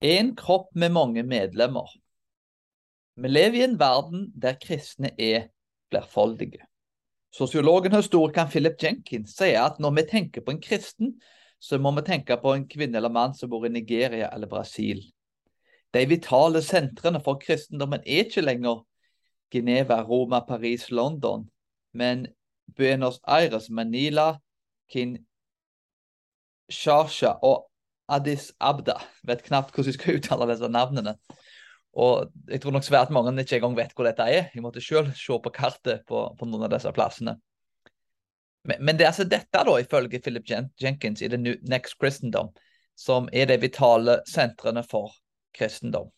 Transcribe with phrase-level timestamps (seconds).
[0.00, 1.88] En kropp med mange medlemmer.
[3.16, 5.48] Vi lever i en verden der kristne er
[5.90, 6.64] flerfoldige.
[7.32, 11.20] Sosiologen og historikeren Philip Jenkins sier at når vi tenker på en kristen,
[11.60, 15.12] så må vi tenke på en kvinne eller mann som bor i Nigeria eller Brasil.
[15.94, 18.86] De vitale sentrene for kristendommen er ikke lenger
[19.52, 21.50] Geneva, Roma, Paris, London,
[21.92, 22.26] men
[22.76, 24.38] Buenos Aires, Manila,
[24.88, 25.26] Kinshasa
[27.42, 27.69] og
[28.10, 28.98] Addis Abda.
[29.26, 31.16] Vet knapt hvordan jeg skal uttale disse navnene.
[31.98, 34.50] Og jeg tror nok svært mange ikke engang vet hvor dette er.
[34.54, 37.36] Jeg måtte selv se på kartet på, på noen av disse plassene.
[38.64, 40.46] Men, men, det er altså dette, da, ifølge Philip
[40.80, 42.50] Jenkins i The Next Christendom,
[42.94, 45.14] som er de vitale sentrene for
[45.56, 46.10] kristendom.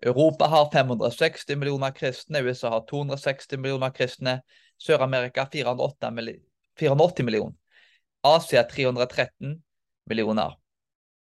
[0.00, 4.40] Europa har 560 millioner kristne, USA har 260 millioner kristne,
[4.78, 6.14] Sør-Amerika 480
[7.26, 7.54] millioner,
[8.22, 9.58] Asia 313
[10.06, 10.54] millioner.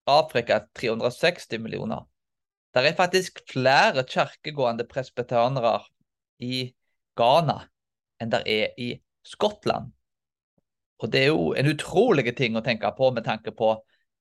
[0.07, 2.05] Afrika 360 millioner.
[2.73, 5.79] Det er faktisk flere kirkegående presbeteranere
[6.43, 6.68] i
[7.18, 7.63] Ghana
[8.21, 8.91] enn det er i
[9.26, 9.91] Skottland.
[11.01, 13.76] Og det er jo en utrolig ting å tenke på med tanke på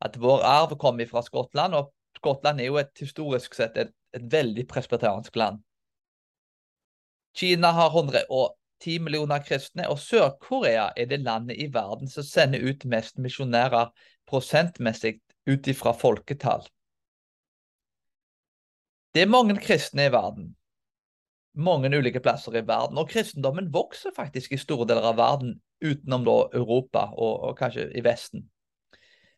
[0.04, 4.26] at vår arv kommer fra Skottland, og Skottland er jo et historisk sett et, et
[4.32, 5.62] veldig presbeteransk land.
[7.36, 12.84] Kina har 110 millioner kristne, og Sør-Korea er det landet i verden som sender ut
[12.88, 13.92] mest misjonærer
[14.28, 16.66] prosentmessig ut ifra folketall.
[19.14, 20.50] Det er mange kristne i verden.
[21.56, 22.98] Mange ulike plasser i verden.
[23.00, 27.88] Og kristendommen vokser faktisk i store deler av verden, utenom da Europa og, og kanskje
[27.96, 28.44] i Vesten.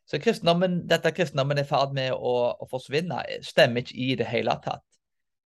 [0.09, 4.27] Så kristendommen, dette kristendommen er i ferd med å, å, forsvinne, stemmer ikke i det
[4.31, 4.83] hele tatt.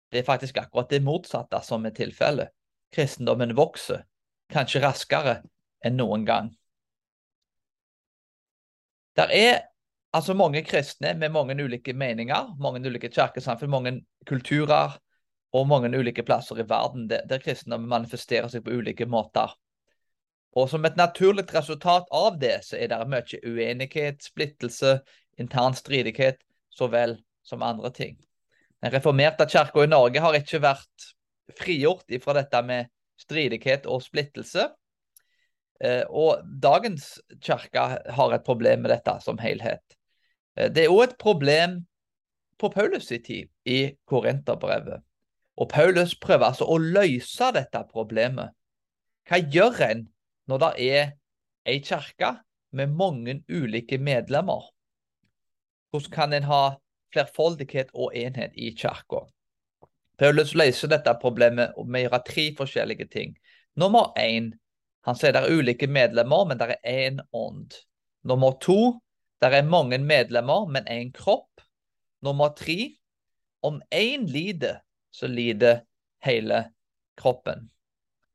[0.09, 2.53] Det er faktisk akkurat det motsatte som er tilfellet.
[2.93, 4.05] Kristendommen vokser,
[4.53, 5.35] kanskje raskere
[5.83, 6.49] enn noen gang.
[9.19, 9.61] Der er
[10.13, 13.93] altså mange kristne med mange ulike meninger, mange ulike kirkesamfunn, mange
[14.29, 14.97] kulturer
[15.53, 19.53] og mange ulike plasser i verden der, der kristendom manifesterer seg på ulike måter.
[20.53, 24.99] Og Som et naturlig resultat av det, så er det mye uenighet, splittelse,
[25.41, 26.37] intern stridighet,
[26.69, 28.19] så vel som andre ting.
[28.83, 31.09] Den reformerte kirka i Norge har ikke vært
[31.57, 34.67] frigjort ifra dette med stridighet og splittelse.
[35.83, 39.81] Eh, og dagens kirke har et problem med dette som helhet.
[40.57, 41.81] Eh, det er òg et problem
[42.59, 45.01] på Paulus' i tid i Korinterbrevet.
[45.57, 48.53] Og Paulus prøver altså å løse dette problemet.
[49.29, 50.07] Hva gjør en
[50.49, 51.11] når det er
[51.69, 52.33] ei kirke
[52.73, 54.65] med mange ulike medlemmer?
[55.93, 56.63] Hvordan kan en ha
[57.13, 59.27] flerfoldighet og enhet i kirka?
[60.17, 63.37] Paulus løser dette problemet med å gjøre tre forskjellige ting.
[63.75, 64.51] Nummer én,
[65.05, 67.73] han sier det er ulike medlemmer, men det er én ånd.
[68.23, 69.01] Nummer to,
[69.41, 71.61] det er mange medlemmer, men én kropp.
[72.21, 72.95] Nummer tre.
[73.63, 75.81] Om én lider, så lider
[76.23, 76.65] hele
[77.17, 77.69] kroppen.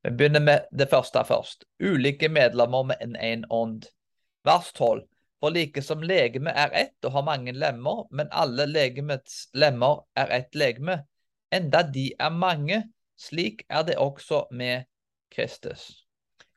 [0.03, 1.65] Vi begynner med det første først.
[1.81, 3.85] Ulike medlemmer med en én ånd.
[4.45, 5.03] Vers 12.
[5.41, 10.33] For like som legeme er ett og har mange lemmer, men alle legemets lemmer er
[10.41, 11.05] ett legeme,
[11.55, 12.83] enda de er mange,
[13.19, 14.89] slik er det også med
[15.31, 16.08] Kristus.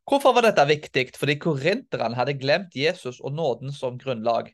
[0.10, 1.12] Hvorfor var dette viktig?
[1.18, 4.50] Fordi korinterne hadde glemt Jesus og nåden som grunnlag.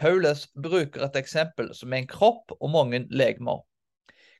[0.00, 3.60] Paulus bruker et eksempel som er en kropp og mange legemer.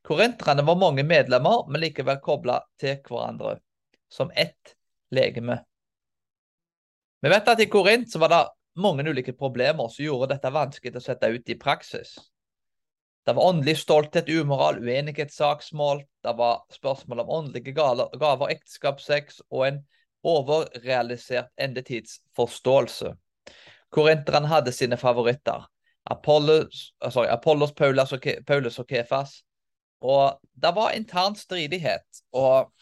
[0.03, 3.61] Korinterne var mange medlemmer, men likevel kobla til hverandre,
[4.11, 4.75] som ett
[5.15, 5.61] legeme.
[7.23, 8.43] Vi vet at i Korint var det
[8.83, 12.17] mange ulike problemer som gjorde dette vanskelig å sette ut i praksis.
[13.23, 16.03] Det var åndelig stolthet, umoral, uenighet, saksmål.
[16.25, 19.83] Det var spørsmål om åndelige gaver, ekteskapssex og en
[20.23, 23.15] overrealisert endetidsforståelse.
[23.93, 25.65] Korinterne hadde sine favoritter.
[26.11, 29.43] Apollos, uh, sorry, Apollos Paulus, og Paulus og Kefas.
[30.03, 32.73] Og det var intern stridighet, og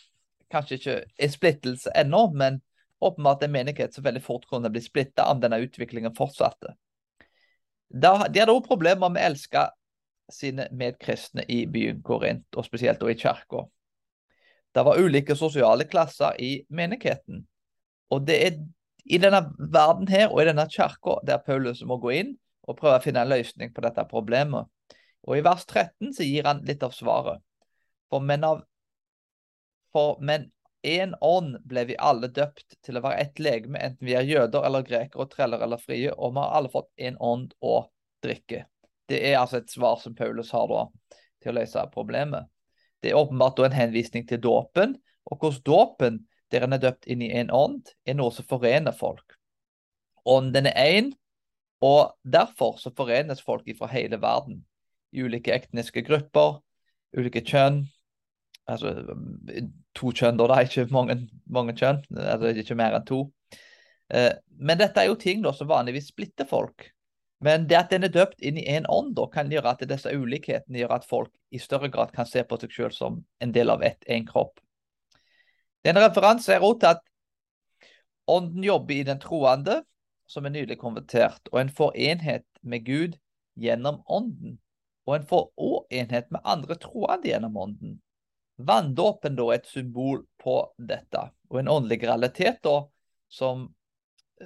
[0.50, 2.60] kanskje ikke en splittelse ennå, men
[3.00, 6.74] åpenbart en menighet som veldig fort kunne bli splitta om denne utviklingen fortsatte.
[7.90, 9.66] Da, de hadde også problemer med å elske
[10.30, 13.66] sine medkristne i byen Korint, og spesielt i kirka.
[14.74, 17.44] Det var ulike sosiale klasser i menigheten.
[18.10, 18.60] Og det er
[19.04, 22.34] i denne verden her og i denne kirka der Paulus må gå inn
[22.68, 24.68] og prøve å finne en løsning på dette problemet.
[25.26, 27.42] Og I vers 13 så gir han litt av svaret.
[28.10, 28.64] For men av
[29.92, 30.50] for men
[30.86, 34.64] én ånd ble vi alle døpt til å være ett legeme, enten vi er jøder
[34.64, 37.82] eller grekere, treller eller frie, og vi har alle fått én ånd å
[38.24, 38.64] drikke.
[39.10, 40.86] Det er altså et svar som Paulus har da
[41.42, 42.46] til å løse problemet.
[43.00, 46.18] Det er åpenbart en henvisning til dåpen, og hvordan dåpen,
[46.52, 49.36] der en er døpt inn i en ånd, er noe som forener folk.
[50.28, 51.12] Ånden er én,
[51.80, 54.64] og derfor så forenes folk fra hele verden.
[55.12, 56.60] i ulike etniske grupper,
[57.18, 57.80] ulike kjønn.
[58.70, 58.92] Altså
[59.98, 61.16] to kjønn, da, det er ikke mange,
[61.50, 61.98] mange kjønn.
[62.14, 63.24] Altså ikke mer enn to.
[64.14, 66.92] Eh, men dette er jo ting da, som vanligvis splitter folk.
[67.40, 70.12] Men det at den er døpt inn i én ånd, da, kan gjøre at disse
[70.12, 73.72] ulikhetene gjør at folk i større grad kan se på seg selv som en del
[73.72, 74.60] av ett, en kropp.
[75.80, 77.06] Det er en referanse er også til at
[78.28, 79.80] ånden jobber i den troende,
[80.28, 83.16] som er nylig konvertert, og en får enhet med Gud
[83.58, 84.58] gjennom ånden.
[85.08, 87.96] Og en får òg enhet med andre troende gjennom ånden.
[88.60, 92.82] Vanndåpen er et symbol på dette, og en åndelig realitet da,
[93.32, 93.70] som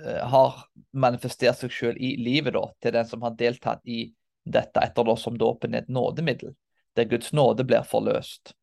[0.02, 4.08] har manifestert seg selv i livet da, til den som har deltatt i
[4.44, 6.52] dette, etter da som dåpen er et nådemiddel,
[6.96, 8.54] der Guds nåde blir forløst.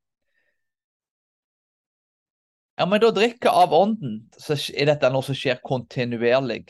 [2.79, 6.63] Ja, men da drikker av ånden, så er dette noe som skjer kontinuerlig.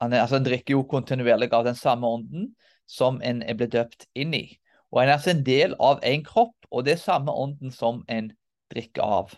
[0.00, 2.50] Er, altså, en drikker jo kontinuerlig av den samme ånden
[2.90, 4.44] som en er blitt døpt inn i.
[4.90, 8.02] Og en er altså en del av en kropp, og det er samme ånden som
[8.10, 8.32] en
[8.72, 9.34] drikker av.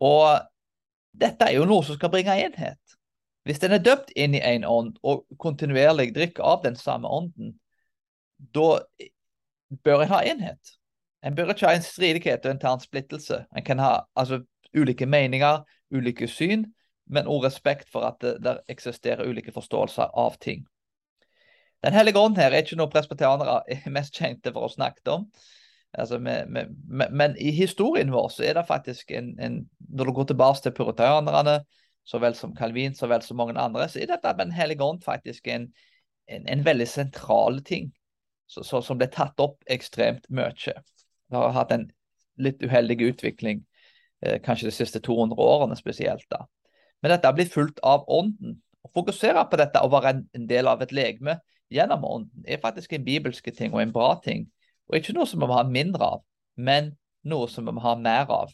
[0.00, 0.24] Og
[1.12, 2.93] dette er jo noe som skal bringe enhet.
[3.44, 7.52] Hvis den er døpt inn i en ånd og kontinuerlig drikker av den samme ånden,
[8.56, 8.78] da
[9.84, 10.76] bør en ha enhet.
[11.24, 13.44] En bør ikke ha en stridighet og intern splittelse.
[13.56, 14.40] En kan ha altså,
[14.76, 15.62] ulike meninger,
[15.92, 16.66] ulike syn,
[17.06, 20.64] men òg respekt for at det, der eksisterer ulike forståelser av ting.
[21.84, 25.28] Den hellige ånd her er ikke noe presbyterianere er mest kjente for å snakke om.
[25.94, 29.60] Altså, med, med, med, men i historien vår så er det faktisk en, en
[29.94, 31.60] Når du går tilbake til puritanerne,
[32.04, 34.84] så vel som Calvin, så vel som mange andre, så er dette med Den hellige
[34.84, 35.70] ånd faktisk en,
[36.28, 37.92] en, en veldig sentral ting
[38.46, 40.74] så, så, som ble tatt opp ekstremt mye.
[40.74, 41.88] Det har hatt en
[42.40, 43.64] litt uheldig utvikling,
[44.24, 46.26] eh, kanskje de siste 200 årene spesielt.
[46.30, 46.44] da.
[47.02, 48.60] Men dette blitt fulgt av ånden.
[48.84, 51.38] Å fokusere på dette og være en, en del av et legeme
[51.72, 54.44] gjennom ånden er faktisk en bibelske ting og en bra ting.
[54.90, 56.22] Og ikke noe som vi må ha mindre av,
[56.56, 56.92] men
[57.24, 58.52] noe som vi må ha mer av.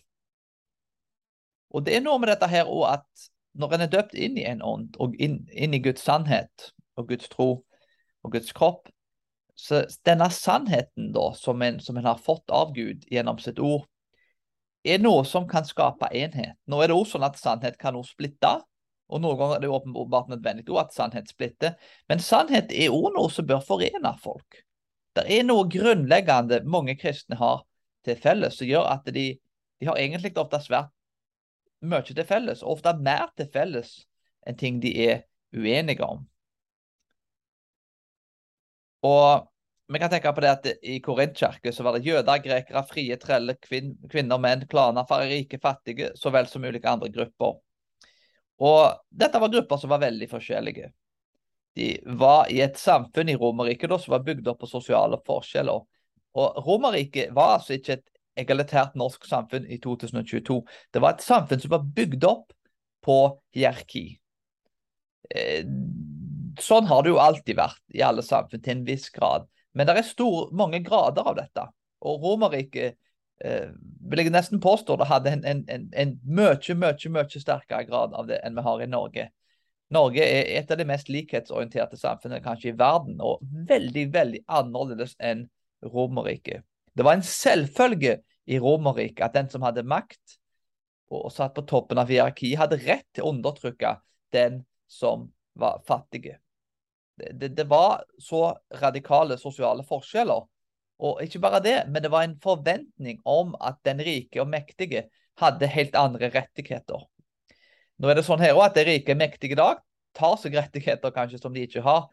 [1.75, 3.26] Og det er noe med dette her òg at
[3.58, 7.08] når en er døpt inn i en ånd, og inn, inn, i Guds sannhet og
[7.11, 7.50] Guds tro
[8.23, 8.88] og Guds kropp,
[9.58, 13.85] så denne sannheten da, som en, som en har fått av Gud gjennom sitt ord,
[14.85, 16.56] er noe som kan skape enhet.
[16.64, 18.55] Nå er det også sånn at sannhet kan også splitte,
[19.11, 21.75] og noen ganger er det åpenbart nødvendig at sannhet splitter.
[22.08, 24.62] Men sannhet er også noe som bør forene folk.
[25.19, 27.64] Det er noe grunnleggende mange kristne har
[28.06, 29.26] til felles, som gjør at de,
[29.82, 30.94] de har egentlig ofte svært
[31.81, 33.94] mye til felles, og ofte mer til felles
[34.47, 35.23] enn ting de er
[35.56, 36.27] uenige om.
[39.06, 39.47] Og
[39.91, 43.97] vi kan tenke på det at I Korintkirken var det jøder, grekere, frie, treller, kvin
[44.11, 47.56] kvinner, menn, klaner, rike, fattige, så vel som ulike andre grupper.
[48.61, 50.93] Og Dette var grupper som var veldig forskjellige.
[51.75, 51.88] De
[52.21, 55.82] var i et samfunn i Romerriket som var bygd opp på sosiale forskjeller.
[56.38, 60.61] Og Romerriket var altså ikke et egalitært norsk samfunn i 2022.
[60.93, 62.53] Det var et samfunn som var bygd opp
[63.05, 63.19] på
[63.56, 64.05] hierarki.
[65.31, 65.65] Eh,
[66.61, 69.47] sånn har det jo alltid vært i alle samfunn, til en viss grad.
[69.75, 71.67] Men det er stor, mange grader av dette.
[72.06, 72.97] Og Romerriket
[73.44, 73.69] eh,
[74.11, 78.17] vil jeg nesten påstå det hadde en, en, en, en mye, mye, mye sterkere grad
[78.17, 79.29] av det enn vi har i Norge.
[79.91, 85.17] Norge er et av de mest likhetsorienterte samfunnene kanskje i verden, og veldig, veldig annerledes
[85.19, 85.49] enn
[85.82, 86.63] Romerriket.
[86.97, 88.19] Det var en selvfølge
[88.51, 90.39] i Romerriket at den som hadde makt
[91.11, 93.97] og satt på toppen av hierarkiet, hadde rett til å undertrykke
[94.35, 95.29] den som
[95.59, 96.39] var fattige
[97.32, 100.47] det, det, var så radikale sosiale forskjeller.
[101.01, 105.06] Og ikke bare det, men det var en forventning om at den rike og mektige
[105.41, 107.06] hadde helt andre rettigheter.
[108.01, 109.81] Nå er det sånn her også at de rike og mektige i dag
[110.17, 112.09] tar seg rettigheter kanskje som de ikke har.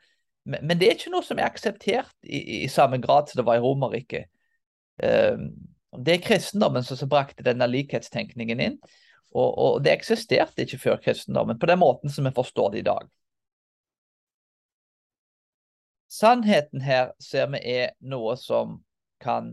[0.48, 3.48] Men, men det er ikke noe som er akseptert i, i samme grad som det
[3.48, 4.32] var i Romerriket.
[5.04, 5.50] Uh,
[5.98, 8.80] det er kristendommen som brakte denne likhetstenkningen inn.
[9.36, 12.88] Og, og, det eksisterte ikke før kristendommen på den måten som vi forstår det i
[12.88, 13.08] dag.
[16.08, 18.80] Sannheten her ser vi er noe som
[19.24, 19.52] kan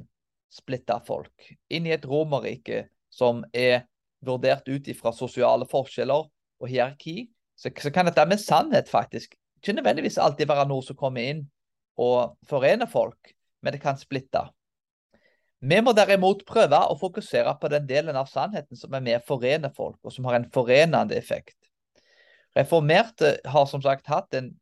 [0.54, 1.48] splitte folk.
[1.68, 3.88] Inn i et romerrike som er
[4.24, 9.76] vurdert ut ifra sosiale forskjeller og hierarki, så, så, kan dette med sannhet faktisk ikke
[9.78, 11.44] nødvendigvis alltid være noe som kommer inn
[12.00, 14.46] og forener folk, men det kan splitte.
[15.64, 19.25] Vi må derimot prøve å fokusere på den delen av sannheten som er med å
[19.25, 21.56] forene folk, og som har en forenende effekt.
[22.54, 24.52] Reformerte har som sagt hatt en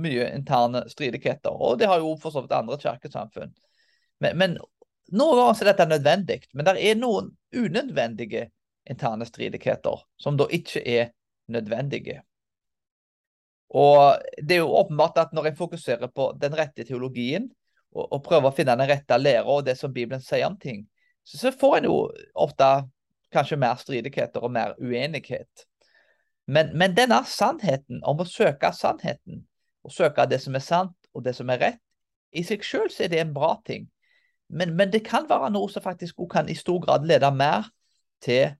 [0.00, 1.52] mye interne stridigheter.
[1.52, 3.52] Og det har jo for så vidt andre kirkesamfunn.
[4.24, 4.56] Men, men
[5.12, 6.40] noen ganger er dette nødvendig.
[6.54, 8.48] Men det er noen unødvendige
[8.90, 11.12] interne stridigheter som da ikke er
[11.52, 12.22] nødvendige.
[13.70, 17.50] Og det er jo åpenbart at når en fokuserer på den rette teologien
[17.94, 20.84] og, og prøver å finne den rette læra og det som Bibelen sier om ting,
[21.24, 21.98] så, så får en jo
[22.34, 22.70] ofte
[23.34, 25.66] kanskje mer stridigheter og mer uenighet.
[26.50, 29.44] Men, men, denne sannheten, om å søke sannheten,
[29.86, 31.82] å søke det som er sant og det som er rett,
[32.34, 33.88] i seg selv er det en bra ting.
[34.50, 37.68] Men, men det kan være noe som faktisk kan i stor grad lede mer
[38.22, 38.56] til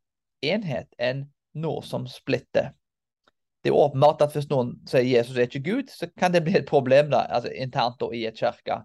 [0.46, 1.26] enhet enn
[1.58, 2.70] noe som splitter.
[3.60, 6.54] Det er åpenbart at hvis noen sier Jesus er ikke Gud, så kan det bli
[6.56, 8.80] et problem da, altså internt da, i et kirke.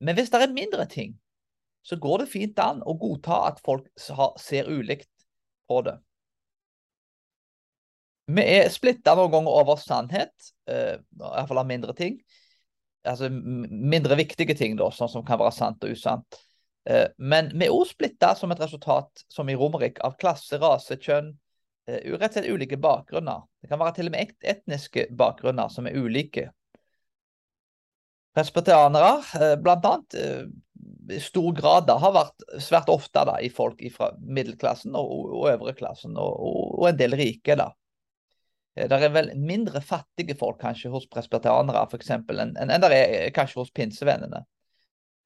[0.00, 1.16] Men hvis det er mindre ting,
[1.82, 5.10] så går det fint an å godta at folk ser ulikt
[5.68, 5.96] på det.
[8.32, 10.32] Vi er splitta noen ganger over sannhet,
[10.70, 12.20] uh, iallfall av mindre ting.
[13.08, 16.38] Altså mindre viktige ting, da, sånn som kan være sant og usant.
[16.86, 21.00] Uh, men vi er også splitta som et resultat, som i Romerik, av klasse, rase,
[21.02, 21.32] kjønn,
[21.90, 23.42] uh, rett og slett ulike bakgrunner.
[23.58, 26.52] Det kan være til og med etniske bakgrunner som er ulike.
[28.32, 30.20] Presbyterianere, uh, blant annet,
[31.10, 35.48] i stor grad da, har vært svært ofte da, i folk fra middelklassen og, og
[35.52, 36.36] øvre klassen, og,
[36.78, 37.56] og, en del rike.
[37.58, 37.70] da.
[38.76, 43.34] Eh, det er vel mindre fattige folk kanskje hos presbyterianere enn en, en det er
[43.34, 44.44] kanskje hos pinsevennene.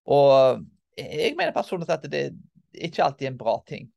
[0.06, 0.64] Og
[0.96, 2.30] jeg mener personlig at det
[2.72, 3.88] ikke alltid er en bra ting.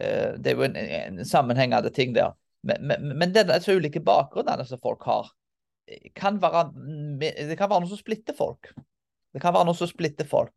[0.00, 2.34] Eh, det er jo en, en sammenhengende ting der.
[2.64, 5.43] Men, men, men det er ulike bakgrunnene som folk har, eh,
[6.16, 6.68] kan være,
[7.20, 8.70] det kan være noe som splitter folk.
[9.34, 10.52] Det kan være noe som splitter folk.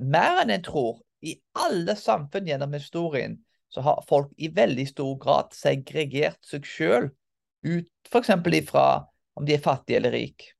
[0.00, 1.00] Mer enn en tror.
[1.22, 3.38] I alle samfunn gjennom historien
[3.72, 7.06] så har folk i veldig stor grad segregert seg sjøl
[7.62, 8.32] ut f.eks.
[8.58, 8.86] ifra
[9.38, 10.50] om de er fattige eller rike.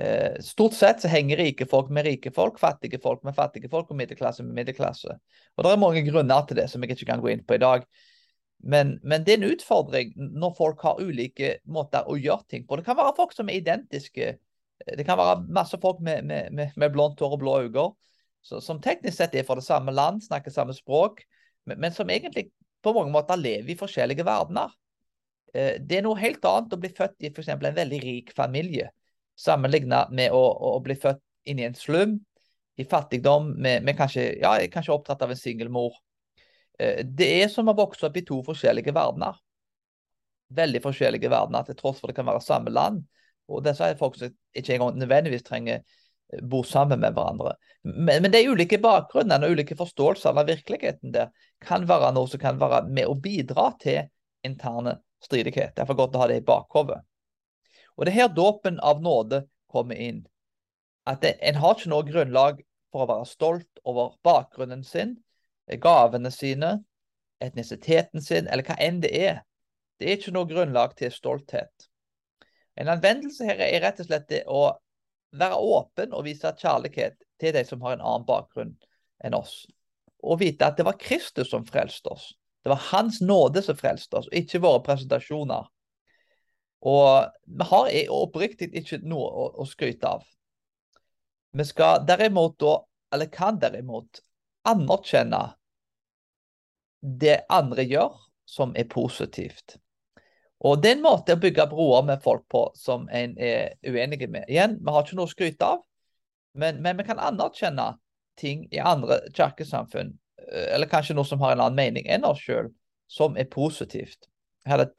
[0.00, 3.90] Eh, stort sett så henger rike folk med rike folk, fattige folk med fattige folk
[3.90, 5.18] og middelklasse med middelklasse.
[5.56, 7.62] Og Det er mange grunner til det som jeg ikke kan gå inn på i
[7.64, 7.84] dag.
[8.62, 12.78] Men, men, det er en utfordring når folk har ulike måter å gjøre ting på.
[12.78, 14.36] Det kan være folk som er identiske.
[14.82, 17.90] Det kan være masse folk med, med, med, med blondt hår og blå øyne
[18.42, 21.22] som teknisk sett er fra det samme land, snakker samme språk,
[21.66, 22.50] men, men som egentlig
[22.82, 24.72] på mange måter lever i forskjellige verdener.
[25.54, 27.52] Eh, det er noe helt annet å bli født i f.eks.
[27.54, 28.90] en veldig rik familie,
[29.38, 32.18] sammenlignet med å, å, bli født inn i en slum,
[32.80, 35.94] i fattigdom, med, med kanskje, ja, kanskje opptatt av en singelmor.
[35.94, 36.11] Eh,
[36.78, 39.36] det er som å vokse opp i to forskjellige verdener.
[40.52, 43.02] Veldig forskjellige verdener, til tross for det kan være samme land.
[43.52, 47.54] Og disse er folk som ikke engang nødvendigvis trenger eh, bo sammen med hverandre.
[47.82, 52.42] Men, men de ulike bakgrunnene og ulike forståelser av virkeligheten der kan være noe som
[52.42, 54.04] kan være med å bidra til
[54.46, 55.76] interne stridighet.
[55.78, 57.02] Derfor godt å ha det i bakhodet.
[57.96, 60.22] Og det er her dåpen av nåde kommer inn.
[61.08, 62.62] At det, en har ikke noe grunnlag
[62.92, 65.16] for å være stolt over bakgrunnen sin,
[65.82, 66.76] gavene sine,
[67.42, 69.42] etnisiteten sin, eller hva enn det er.
[69.98, 71.88] Det er ikke noe grunnlag til stolthet.
[72.78, 74.64] En anvendelse her er rett og slett det å
[75.38, 78.74] være åpen og vise kjærlighet til de som har en annen bakgrunn
[79.24, 79.62] enn oss.
[80.22, 82.30] Og vite at det var Kristus som frelste oss.
[82.62, 85.66] Det var Hans nåde som frelste oss, ikke våre presentasjoner.
[86.82, 90.26] Og vi har oppriktig ikke noe å, å skryte av.
[91.52, 92.76] Vi skal derimot da,
[93.14, 94.22] eller kan derimot,
[94.68, 95.42] anerkjenne
[97.02, 99.76] det andre gjør som er positivt.
[100.62, 104.28] Og det er en måte å bygge broer med folk på som en er uenig
[104.28, 104.46] med.
[104.46, 105.82] Igjen, vi har ikke noe å skryte av,
[106.54, 107.94] men, men vi kan anerkjenne
[108.38, 110.14] ting i andre kirkesamfunn
[110.50, 112.70] Eh, eller kanskje noe som har en annen mening enn oss sjøl,
[113.10, 114.28] som er positivt.
[114.64, 114.90] Jeg hadde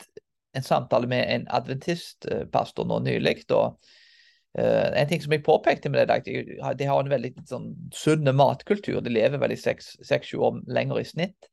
[0.54, 3.44] en samtale med en adventistpastor nå nylig.
[3.52, 3.78] og
[4.60, 8.30] uh, En ting som jeg påpekte med det, de, de har en veldig sånn, sunn
[8.36, 9.02] matkultur.
[9.04, 11.50] De lever vel i seks-sju år lenger i snitt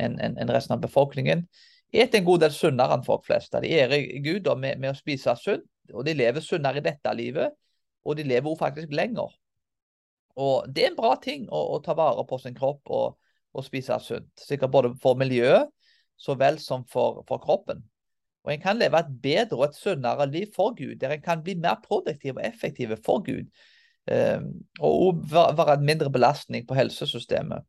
[0.00, 1.44] enn en, en resten av befolkningen.
[1.92, 3.52] Spiser en god del sunnere enn folk flest.
[3.60, 7.52] De ærer Gud med, med, å spise sunt, og de lever sunnere i dette livet.
[8.08, 9.34] Og de lever faktisk lenger.
[10.40, 13.18] Og det er en bra ting å, å ta vare på sin kropp og,
[13.52, 14.30] og spise sunt.
[14.40, 15.68] Sikkert både for miljøet
[16.16, 17.82] så vel som for, for, kroppen.
[18.42, 21.42] Og en kan leve et bedre og et sunnere liv for Gud, der en kan
[21.44, 23.46] bli mer produktiv og effektiv for Gud.
[24.10, 24.48] Um,
[24.82, 27.62] og være en mindre belastning på helsesystemet.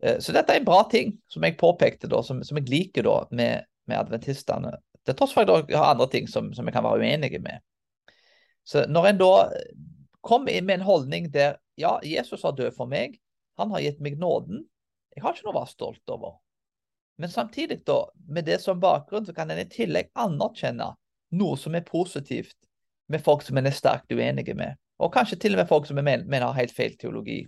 [0.00, 3.04] Uh, så dette er en bra ting, som jeg påpekte da, som, som jeg liker
[3.04, 4.72] da med, med adventistene.
[5.04, 7.60] Til tross for at jeg har andre ting som, som jeg kan være uenig med.
[8.64, 9.32] Så når en da
[10.24, 13.20] kommer inn med en holdning der ja, Jesus har død for meg,
[13.60, 14.64] han har gitt meg nåden.
[15.14, 16.38] Jeg har ikke noe å være stolt over.
[17.18, 17.98] Men samtidig, da,
[18.28, 20.92] med det som bakgrunn, så kan en i tillegg anerkjenne
[21.38, 22.56] noe som er positivt
[23.10, 24.78] med folk som en er sterkt uenige med.
[25.02, 27.40] Og kanskje til og med folk som en mener har helt feil teologi.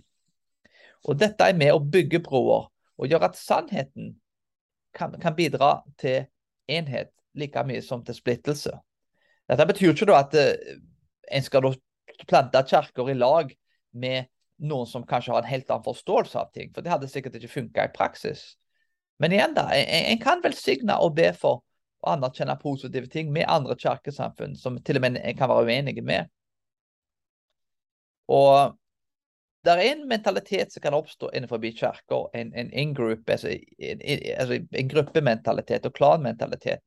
[1.07, 4.15] Og dette er med å bygge broer og gjøre at sannheten
[4.93, 6.27] kan, kan bidra til
[6.69, 8.73] enhet like mye som til splittelse.
[9.49, 10.75] Dette betyr ikke at uh,
[11.31, 11.71] en skal
[12.27, 13.51] plante kirker i lag
[13.91, 14.27] med
[14.61, 16.69] noen som kanskje har en helt annen forståelse av ting.
[16.75, 18.51] For det hadde sikkert ikke funka i praksis.
[19.21, 19.67] Men igjen, da.
[19.77, 21.61] En, en kan velsigne og be for
[22.01, 26.03] å anerkjenne positive ting med andre kirkesamfunn, som til og med en kan være uenige
[26.05, 26.29] med.
[28.31, 28.77] Og
[29.61, 33.51] det er en mentalitet som kan oppstå innenfor kirka, en, en in-group, altså,
[34.37, 36.81] altså en, gruppementalitet og klanmentalitet,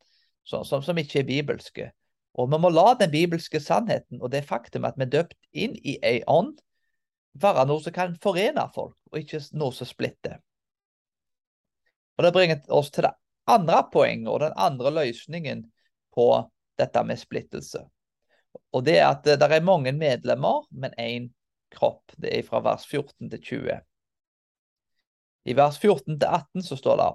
[0.45, 1.91] som, som, som, ikke er bibelske.
[2.35, 5.79] Og vi må la den bibelske sannheten og det faktum at vi er døpt inn
[5.85, 6.57] i ei ånd,
[7.39, 10.41] være noe som kan forene folk, og ikke noe som splitter.
[12.17, 13.15] Og Det bringer oss til det
[13.51, 15.65] andre poenget og den andre løsningen
[16.15, 16.29] på
[16.79, 17.85] dette med splittelse.
[18.75, 21.31] Og det er at det er mange medlemmer, men én
[21.75, 22.15] kropp.
[22.17, 23.81] Det er fra vers 14 til 20.
[25.45, 27.11] I vers 14 til 18 så står det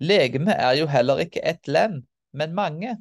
[0.00, 2.02] Legeme er jo heller ikke ett lem,
[2.32, 2.96] men mange.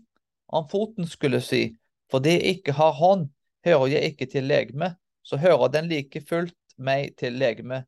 [0.47, 1.75] Om foten skulle si,
[2.11, 3.29] fordi jeg ikke har hånd,
[3.65, 7.83] hører jeg ikke til legeme, så hører den like fullt meg til legeme.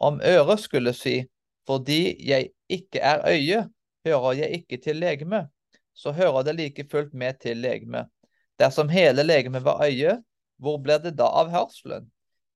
[0.00, 1.26] Om øret skulle si,
[1.66, 3.64] fordi jeg ikke er øye,
[4.06, 5.48] hører jeg ikke til legeme,
[5.94, 8.06] så hører det like fullt med til legeme.
[8.60, 10.18] Dersom hele legemet var øye,
[10.60, 12.10] hvor ble det da av hørselen?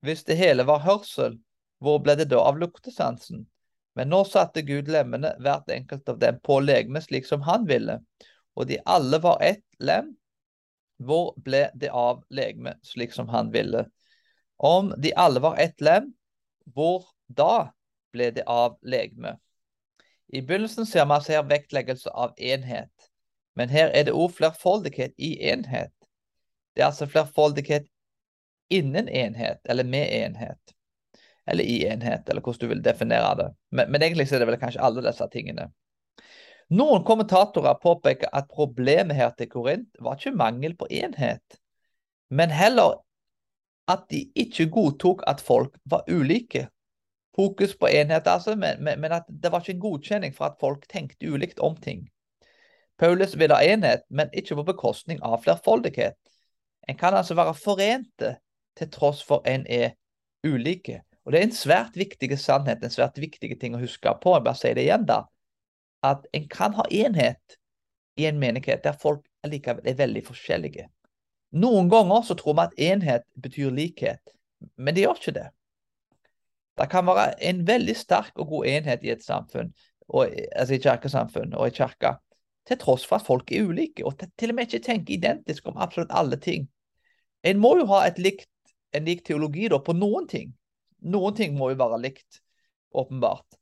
[0.05, 1.39] Hvis det hele var hørsel,
[1.81, 3.47] hvor ble det da av luktesansen?
[3.95, 8.01] Men nå satte Gud lemmene, hvert enkelt av dem, på legemet slik som han ville,
[8.55, 10.13] og de alle var ett lem,
[11.03, 13.87] hvor ble det av legemet slik som han ville?
[14.57, 16.13] Om de alle var ett lem,
[16.75, 17.71] hvor da
[18.15, 19.41] ble det av legemet?
[20.33, 23.11] I begynnelsen ser man her vektleggelse av enhet,
[23.57, 25.93] men her er det òg flerfoldighet i enhet.
[26.75, 27.87] Det er altså flerfoldighet
[28.73, 30.75] innen enhet, eller med enhet.
[31.47, 33.49] Eller i enhet, eller hvordan du vil definere det.
[33.71, 35.69] Men, men egentlig er det vel kanskje alle disse tingene.
[36.73, 41.59] Noen kommentatorer påpeker at problemet her til Korint var ikke mangel på enhet,
[42.31, 43.03] men heller
[43.91, 46.69] at de ikke godtok at folk var ulike.
[47.35, 50.85] Fokus på enhet, altså, men, men, at det var ikke en godkjenning for at folk
[50.89, 52.07] tenkte ulikt om ting.
[52.99, 56.15] Paulus vil ha enhet, men ikke på bekostning av flerfoldighet.
[56.89, 58.37] En kan altså være forente
[58.79, 59.97] til tross for en er
[60.47, 61.03] ulike.
[61.25, 64.35] Og Det er en svært viktig sannhet, en svært viktig ting å huske på.
[64.37, 65.25] Jeg bare sier det igjen da
[66.05, 67.57] at en kan ha enhet
[68.21, 70.87] i en menighet der folk likevel er veldig forskjellige.
[71.57, 74.35] Noen ganger så tror vi at enhet betyr likhet,
[74.77, 75.47] men det gjør ikke det.
[76.79, 79.71] Det kan være en veldig sterk og god enhet i et samfunn,
[80.09, 82.17] og, altså i kirkesamfunn og i kirka,
[82.67, 85.79] til tross for at folk er ulike, og til og med ikke tenker identisk om
[85.79, 86.67] absolutt alle ting.
[87.45, 88.49] En må jo ha likt,
[88.95, 90.55] en lik teologi da, på noen ting.
[91.05, 92.41] Noen ting må jo være likt,
[92.95, 93.59] åpenbart.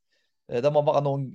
[0.49, 1.27] Eh, det må være noen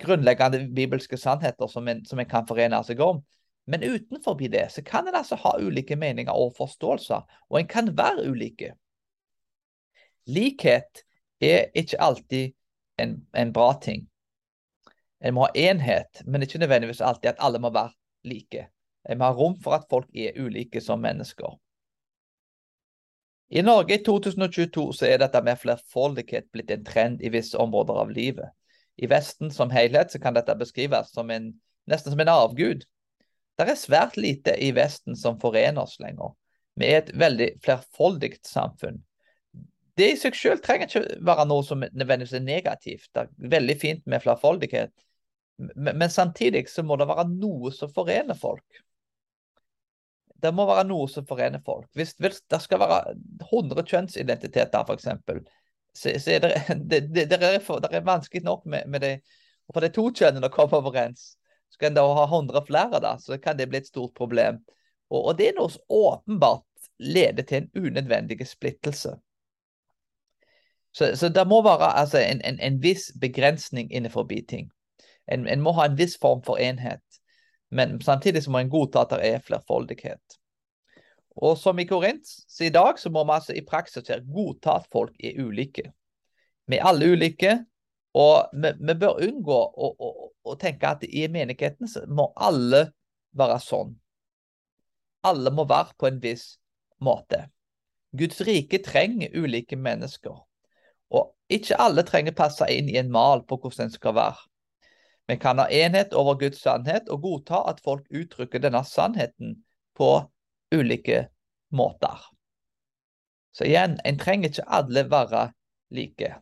[0.00, 3.22] grunnleggende bibelske sannheter som en, som en kan forene seg om.
[3.70, 7.88] Men utenfor det så kan en altså ha ulike meninger og forståelser, og en kan
[7.96, 8.74] være ulike.
[10.26, 11.04] Likhet
[11.44, 12.54] er ikke alltid
[12.98, 14.06] en, en bra ting.
[15.24, 17.94] En må ha enhet, men ikke nødvendigvis alltid at alle må være
[18.28, 18.66] like.
[19.08, 21.56] En må ha rom for at folk er ulike som mennesker.
[23.54, 28.00] I Norge i 2022 så er dette med flerfoldighet blitt en trend i visse områder
[28.00, 28.50] av livet.
[28.96, 31.52] I Vesten som helhet så kan dette beskrives som en,
[31.90, 32.84] nesten som en avgud.
[33.58, 36.34] Det er svært lite i Vesten som forener oss lenger.
[36.74, 39.02] Vi er et veldig flerfoldig samfunn.
[39.94, 43.10] Det i seg selv trenger ikke være noe som nødvendigvis er negativt.
[43.14, 44.90] Det er veldig fint med flerfoldighet.
[45.58, 48.82] Men, men samtidig så må det være noe som forener folk.
[50.42, 51.86] Det må være noe som forener folk.
[51.96, 53.14] Hvis, hvis det skal være
[53.46, 55.08] 100 kjønnsidentiteter, f.eks.,
[55.94, 56.50] så, så er det,
[56.90, 59.14] det, det, det, er, det er vanskelig nok med, med det.
[59.68, 61.36] Og for de to kjønnene å komme overens,
[61.72, 64.60] så kan da ha 100 flere, da, så kan det bli et stort problem.
[65.10, 69.14] Og, og det er noe som åpenbart leder til en unødvendig splittelse.
[70.94, 74.70] Så, så det må være altså, en, en, en, viss begrensning innenfor ting.
[75.26, 77.02] En, en, må ha en viss form for enhet.
[77.70, 80.38] Men samtidig må en godta at det er flerfoldighet.
[81.36, 82.28] Og som i Korint,
[82.60, 85.90] i dag så må vi altså i praksis godta at folk er ulike.
[86.66, 87.64] Vi er alle ulike,
[88.14, 92.86] og vi, vi bør unngå å, å, å, tenke at i menigheten må alle
[93.34, 93.96] være sånn.
[95.26, 96.52] Alle må være på en viss
[97.02, 97.48] måte.
[98.14, 100.38] Guds rike trenger ulike mennesker.
[101.10, 104.40] Og ikke alle trenger passe inn i en mal på hvordan en skal være.
[105.28, 109.56] Vi kan ha enhet over Guds sannhet og godta at folk uttrykker denne sannheten
[109.96, 110.10] på
[110.74, 111.28] ulike
[111.72, 112.20] måter.
[113.54, 115.46] Så igjen, en trenger ikke alle være
[115.94, 116.34] like.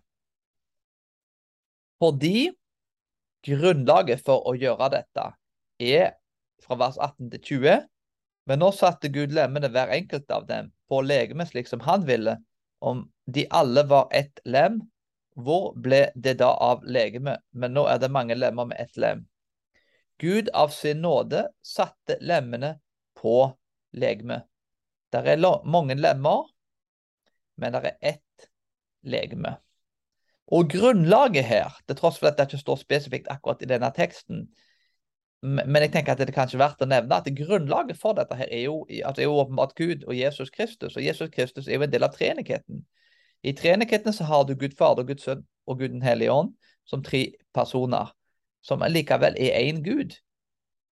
[2.03, 2.51] Fordi
[3.46, 5.29] grunnlaget for å gjøre dette
[5.83, 6.14] er
[6.62, 7.83] fra vers 18 til 20.
[8.51, 12.38] Men nå satte Gud lemmene hver enkelt av dem på legemet slik som han ville,
[12.83, 14.81] om de alle var ett lem,
[15.38, 17.40] hvor ble det da av legemet?
[17.51, 19.25] Men nå er det mange lemmer med ett lem.
[20.21, 22.77] Gud av sin nåde satte lemmene
[23.18, 23.53] på
[23.97, 24.45] legemet.
[25.12, 26.47] Det er mange lemmer,
[27.57, 28.49] men det er ett
[29.03, 29.57] legeme.
[30.53, 34.47] Og grunnlaget her, til tross for at det ikke står spesifikt akkurat i denne teksten,
[35.42, 38.46] men jeg tenker at det er kanskje verdt å nevne at grunnlaget for dette her
[38.46, 40.94] er jo, at det er jo åpenbart Gud og Jesus Kristus.
[40.94, 42.85] Og Jesus Kristus er jo en del av treenigheten.
[43.42, 46.52] I treenigheten så har du Gud Fader, Guds Sønn og Gud den hellige ånd
[46.87, 47.24] som tre
[47.55, 48.12] personer,
[48.62, 50.14] som likevel er én Gud.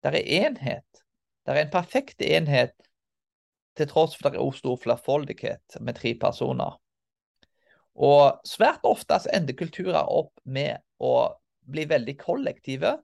[0.06, 1.02] Det er enhet.
[1.46, 2.76] Det er en perfekt enhet
[3.76, 6.78] til tross for det er stor flerfoldighet med tre personer.
[7.96, 11.34] Og svært ofte ender kulturer opp med å
[11.66, 12.98] bli veldig kollektive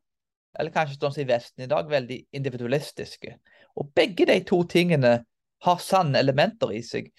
[0.60, 3.38] eller kanskje sånn som i Vesten i dag, veldig individualistiske.
[3.80, 5.22] Og begge de to tingene
[5.66, 7.12] har sanne elementer i seg.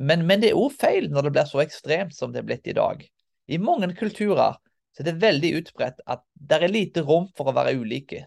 [0.00, 2.70] Men, men det er òg feil når det blir så ekstremt som det er blitt
[2.70, 3.02] i dag.
[3.50, 4.56] I mange kulturer
[4.90, 8.24] så er det veldig utbredt at det er lite rom for å være ulike.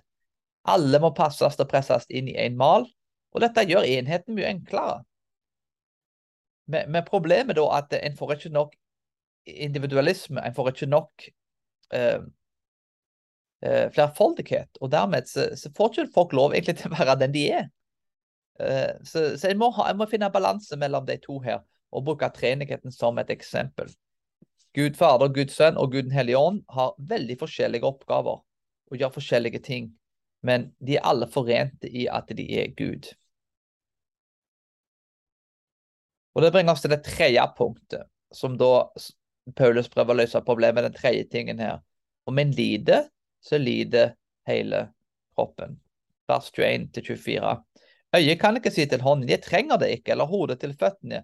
[0.70, 2.86] Alle må passes og presses inn i en mal,
[3.34, 5.02] og dette gjør enheten mye enklere.
[6.72, 8.78] Men, men problemet da at en får ikke nok
[9.44, 11.26] individualisme, en får ikke nok
[11.98, 12.22] eh,
[13.66, 14.82] uh, flerfoldighet.
[14.82, 17.70] Og dermed så, så, får ikke folk lov egentlig til å være den de er.
[18.60, 22.06] Uh, så, så jeg, må ha, jeg, må finne balanse mellom de to her, og
[22.08, 23.92] bruke treenigheten som et eksempel.
[24.74, 29.12] Gud Fader, Gud Sønn og Gud Den hellige ånd har veldig forskjellige oppgaver og gjør
[29.14, 29.92] forskjellige ting.
[30.44, 33.12] Men de er alle forente i at de er Gud.
[36.34, 38.88] Og Det bringer oss til det tredje punktet, som da
[39.56, 40.88] Paulus prøver å løse problemet.
[40.88, 41.84] Den tredje tingen her.
[42.26, 43.06] Om en lider,
[43.44, 44.14] så lider
[44.48, 44.88] hele
[45.36, 45.78] kroppen.
[46.28, 47.54] Vers 21-24.
[48.16, 51.24] Øyet kan ikke si til hånden, jeg trenger det ikke, eller hodet til føttene.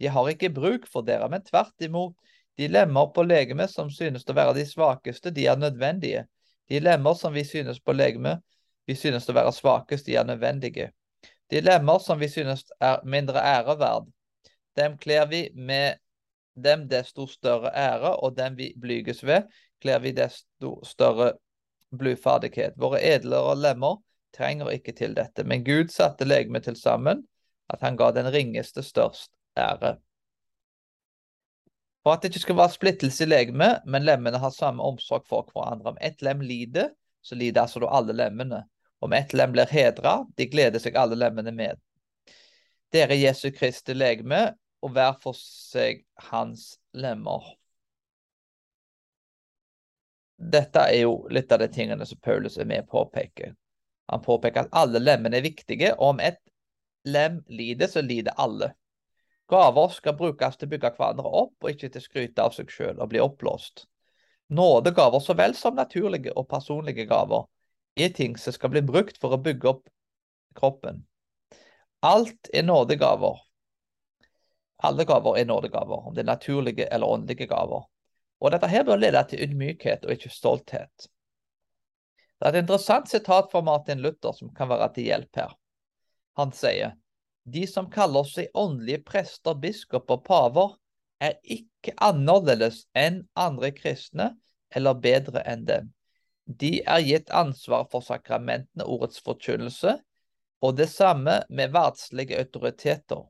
[0.00, 2.14] Jeg har ikke bruk for dere, men tvert imot,
[2.58, 6.24] de lemmer på legemet som synes å være de svakeste, de er nødvendige.
[6.68, 8.40] De lemmer som vi synes på legemet,
[8.86, 10.90] vi synes å være svakest, de er nødvendige.
[11.50, 14.08] De lemmer som vi synes er mindre æreverd,
[14.76, 15.98] dem kler vi med
[16.54, 19.48] dem desto større ære, og dem vi blyges ved,
[19.80, 21.32] kler vi desto større
[21.90, 22.76] blodferdighet.
[22.80, 23.98] Våre edlere lemmer
[24.36, 27.24] trenger ikke til dette, men Gud satte legemet til sammen,
[27.70, 29.96] at han ga den ringeste størst ære.
[32.02, 35.50] For at det ikke skal være splittelse i legemet, men lemmene har samme omsorg for
[35.52, 35.92] hverandre.
[35.92, 38.64] Om ett lem lider, så lider altså alle lemmene.
[39.00, 41.80] Om ett lem blir hedra, de gleder seg alle lemmene med.
[42.92, 46.00] Dere Jesu Kristi legeme, og hver for seg
[46.30, 47.44] hans lemmer
[50.40, 53.52] dette er jo litt av de tingene som Paulus er med på å påpeke.
[54.10, 56.40] Han påpeker at alle lemmene er viktige, og om et
[57.04, 58.72] lem lider, så lider alle.
[59.50, 62.72] Gaver skal brukes til å bygge hverandre opp, og ikke til å skryte av seg
[62.74, 63.84] selv og bli oppblåst.
[64.50, 67.46] Nådegaver så vel som naturlige og personlige gaver
[68.00, 69.86] er ting som skal bli brukt for å bygge opp
[70.58, 71.04] kroppen.
[72.02, 73.38] Alt er nådegaver.
[74.82, 77.89] Alle gaver er nådegaver, om det er naturlige eller åndelige gaver.
[78.40, 81.08] Og dette her bør lede til ydmykhet og ikke stolthet.
[82.40, 85.52] Det er et interessant sitat fra Martin Luther som kan være til hjelp her.
[86.40, 86.96] Han sier
[87.44, 90.76] de som kaller seg åndelige prester, biskoper, paver,
[91.20, 94.30] er ikke annerledes enn andre kristne
[94.76, 95.90] eller bedre enn dem.
[96.46, 99.98] De er gitt ansvar for sakramentene, ordets forkynnelse,
[100.60, 103.24] og det samme med verdslige autoriteter.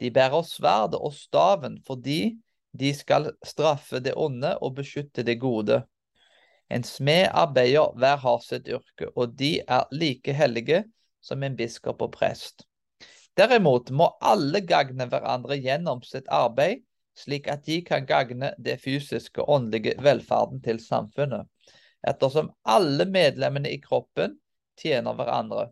[0.00, 2.36] De bærer sverdet og staven fordi
[2.72, 5.82] de skal straffe det onde og beskytte det gode.
[6.72, 10.84] En smed arbeider hver har sitt yrke, og de er like hellige
[11.20, 12.64] som en biskop og prest.
[13.36, 16.82] Derimot må alle gagne hverandre gjennom sitt arbeid,
[17.16, 21.48] slik at de kan gagne det fysiske og åndelige velferden til samfunnet,
[22.08, 24.38] ettersom alle medlemmene i kroppen
[24.80, 25.68] tjener hverandre.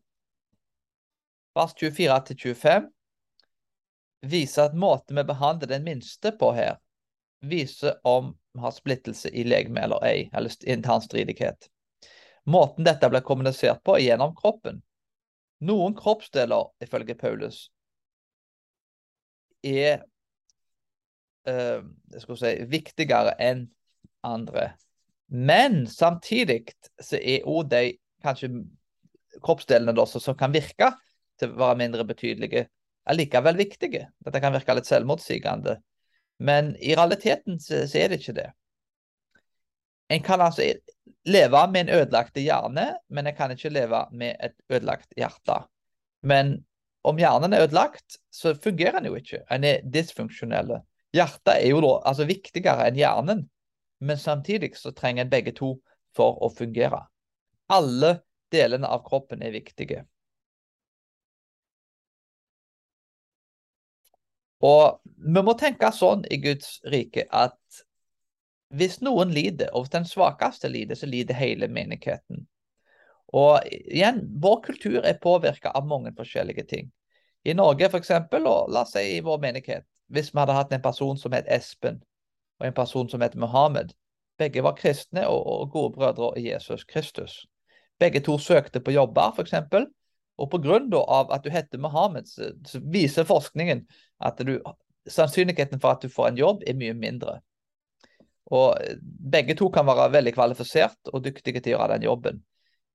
[1.57, 2.89] Vers 24-25
[4.31, 6.77] viser at måten vi behandler den minste på her,
[7.40, 11.68] viser om vi har splittelse i legeme eller ei, eller intern stridighet.
[12.50, 14.81] Måten dette blir kommunisert på, er gjennom kroppen.
[15.61, 17.68] Noen kroppsdeler, ifølge Paulus,
[19.62, 20.00] er
[21.48, 21.85] uh,
[22.16, 23.66] si, viktigere enn
[24.26, 24.72] andre.
[25.31, 27.85] Men samtidig så er òg de
[28.24, 28.50] kanskje
[29.44, 30.90] kroppsdelene da, som kan virke
[31.40, 32.66] til å være mindre betydelige,
[33.09, 34.09] allikevel viktige.
[34.24, 35.79] Dette kan virke litt selvmotsigende.
[36.40, 38.48] Men i realiteten så, så er det ikke det.
[40.11, 40.64] En kan altså
[41.29, 45.61] leve med en ødelagt hjerne, men en kan ikke leve med et ødelagt hjerte.
[46.26, 46.57] Men
[47.07, 49.44] om hjernen er ødelagt, så fungerer den jo ikke.
[49.50, 50.81] Den er dysfunksjonell.
[51.14, 53.44] Hjertet er jo da altså viktigere enn hjernen,
[54.00, 55.74] men samtidig så trenger en begge to
[56.16, 57.05] for å fungere.
[57.70, 58.16] Alle
[58.53, 60.05] delene av kroppen er viktige.
[64.61, 67.57] Og vi må tenke sånn i Guds rike at
[68.77, 72.44] hvis noen lider, og hvis den svakeste lider, så lider hele menigheten.
[73.35, 76.90] Og igjen, vår kultur er påvirka av mange forskjellige ting.
[77.46, 80.85] I Norge f.eks., og la oss si i vår menighet, hvis vi hadde hatt en
[80.85, 82.03] person som het Espen,
[82.61, 83.94] og en person som het Mohammed,
[84.38, 87.46] begge var kristne og gode brødre i Jesus Kristus.
[88.01, 89.55] Begge to søkte på jobber, f.eks.
[90.40, 90.81] Og pga.
[91.35, 93.85] at du heter Mohammed, så, så viser forskningen
[94.24, 94.59] at du,
[95.09, 97.40] sannsynligheten for at du får en jobb, er mye mindre.
[98.50, 102.40] Og Begge to kan være veldig kvalifisert og dyktige til å gjøre den jobben.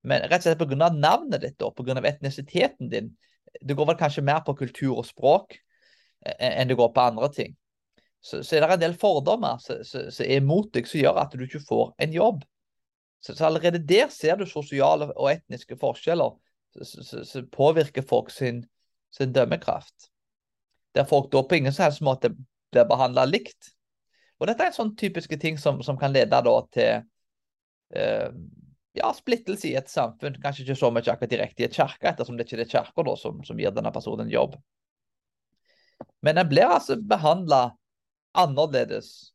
[0.06, 0.90] Men rett og slett pga.
[0.92, 1.96] navnet ditt og pga.
[2.02, 3.14] etnisiteten din,
[3.62, 5.56] det går vel kanskje mer på kultur og språk
[6.26, 7.56] eh, enn det går på andre ting.
[8.20, 11.44] Så, så er det en del fordommer som er mot deg, som gjør at du
[11.46, 12.44] ikke får en jobb.
[13.22, 16.34] Så, så allerede der ser du sosiale og etniske forskjeller
[16.82, 18.64] som påvirker folk sin,
[19.14, 20.10] sin, dømmekraft.
[20.94, 22.32] Der folk da på ingen som helst måte
[22.72, 23.72] blir behandla likt.
[24.40, 27.04] Og dette er en sånn typiske ting som, som kan lede da til
[27.96, 28.28] eh,
[28.96, 30.38] ja, splittelse i et samfunn.
[30.42, 33.42] Kanskje ikke så mye akkurat direkte i et kirke, ettersom det ikke er kirka som,
[33.44, 34.56] som gir denne personen jobb.
[36.24, 37.70] Men en blir altså behandla
[38.36, 39.32] annerledes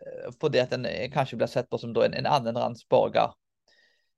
[0.00, 3.32] eh, fordi at en kanskje blir sett på som en, en annenrangs borger.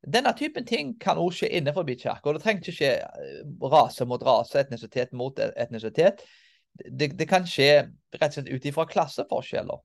[0.06, 2.32] Denne typen ting kan også skje innenfor kirka.
[2.32, 6.24] Det trenger ikke skje eh, rase mot rase, etnisitet mot etnisitet.
[6.90, 7.86] Det, det kan skje
[8.18, 9.80] rett og slett ut ifra klasseforskjeller.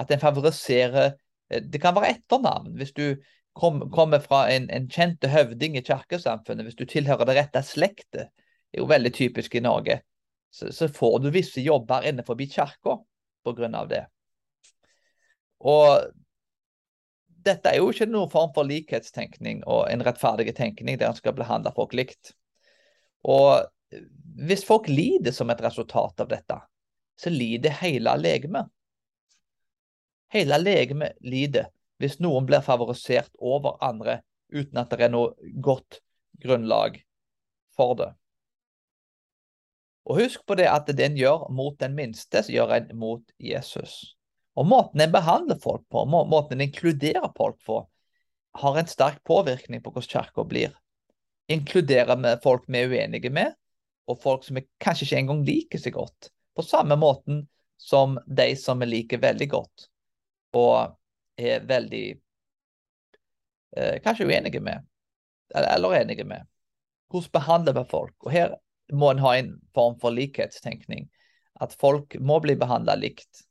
[0.00, 1.12] At en favoriserer
[1.50, 2.76] eh, Det kan være etternavn.
[2.78, 3.16] Hvis du
[3.52, 8.30] kom, kommer fra en, en kjent høvding i kirkesamfunnet, hvis du tilhører det rette slektet,
[8.70, 10.00] er jo veldig typisk i Norge,
[10.50, 12.96] så, så får du visse jobber innenfor kirka
[13.44, 13.84] pga.
[13.90, 14.04] det.
[15.60, 16.10] Og
[17.44, 21.36] dette er jo ikke noen form for likhetstenkning og en rettferdig tenkning der en skal
[21.36, 22.34] behandle folk likt.
[23.24, 23.66] Og
[24.40, 26.58] hvis folk lider som et resultat av dette,
[27.20, 28.70] så lider hele legemet.
[30.32, 31.68] Hele legemet lider
[32.00, 34.20] hvis noen blir favorisert over andre
[34.54, 36.00] uten at det er noe godt
[36.40, 37.00] grunnlag
[37.76, 38.12] for det.
[40.08, 43.22] Og husk på det at det en gjør mot den minste, så gjør en mot
[43.38, 44.16] Jesus.
[44.58, 47.80] Og måten en behandler folk på, måten en inkluderer folk på,
[48.58, 50.74] har en sterk påvirkning på hvordan kirka blir.
[51.50, 53.54] Inkluderer vi folk vi er uenige med,
[54.10, 56.30] og folk som vi kanskje ikke engang liker så godt.
[56.56, 57.44] På samme måten
[57.80, 59.86] som de som vi liker veldig godt,
[60.58, 60.96] og
[61.40, 62.06] er veldig
[63.76, 64.82] eh, kanskje uenige med,
[65.54, 66.46] eller, eller enige med.
[67.10, 68.16] Hvordan behandler vi folk?
[68.26, 68.58] Og her
[68.92, 71.08] må en ha en form for likhetstenkning.
[71.60, 73.46] At folk må bli behandla likt,